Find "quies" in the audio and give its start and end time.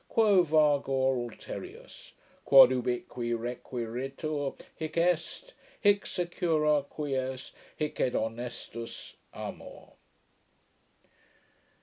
6.89-7.51